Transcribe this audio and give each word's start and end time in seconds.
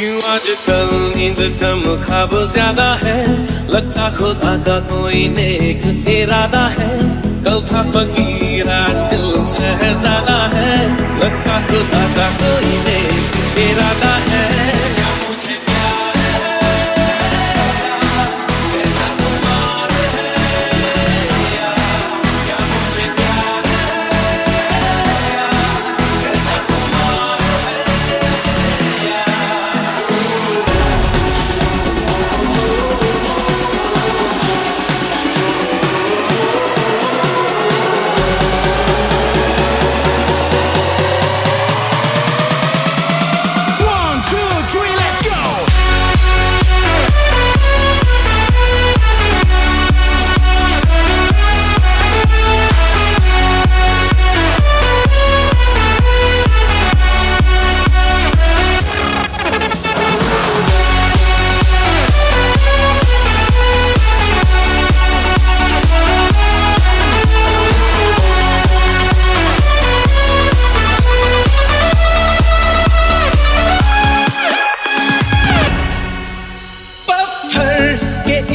क्यों 0.00 0.22
आजकल 0.22 0.90
नींद 1.16 1.60
कम 1.60 1.80
खाब 2.04 2.30
ज़्यादा 2.52 2.94
है? 2.94 3.16
लगता 3.70 4.16
खुदा 4.16 4.56
का 4.56 4.80
कोई 4.80 5.28
नेक 5.28 6.08
इरादा 6.08 6.66
है। 6.66 6.88
कल 7.44 7.60
था 7.60 7.82
फकीर, 7.92 8.70
आज 8.70 8.98
दिल 8.98 9.44
शहजादा 9.44 10.38
है। 10.56 10.72
लगता 11.20 11.66
खुदा 11.66 12.04
का 12.16 12.30
कोई 12.30 12.78
नेक 12.78 12.89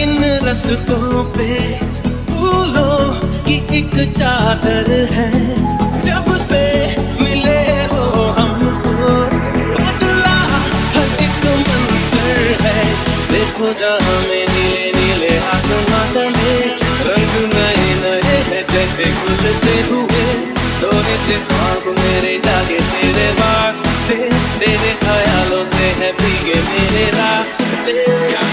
रास्तों 0.08 1.24
पे 1.34 1.48
फूलों 2.28 2.98
की 3.46 3.56
एक 3.78 3.96
चादर 4.18 4.90
है। 5.12 5.30
जब 6.02 6.28
से 6.42 6.64
मिले 7.22 7.62
हो 7.92 8.04
हमको, 8.38 9.08
बदला 9.78 10.36
हर 10.94 11.10
एक 11.26 11.42
मंजर 11.64 12.40
है। 12.62 12.84
देखो 13.32 13.74
जहाँ 13.82 14.20
में 14.28 14.46
नीले 14.46 14.86
नीले 14.92 15.38
आसमान 15.48 16.14
तले 16.14 16.56
रंग 17.08 17.34
नए 17.54 17.90
नए 18.04 18.38
हैं 18.50 18.64
जैसे 18.74 19.12
खुलते 19.22 19.76
हुए। 19.90 20.26
सोने 20.80 21.18
से 21.26 21.38
ख्वाब 21.50 21.94
मेरे 22.00 22.38
जागे 22.46 22.80
तेरे 22.94 23.30
वास्ते, 23.42 24.16
तेरे 24.60 24.94
ख्यालों 25.04 25.66
से 25.66 25.92
है 26.00 26.12
भीगे 26.12 26.62
मेरे 26.70 27.10
रास्ते। 27.12 28.45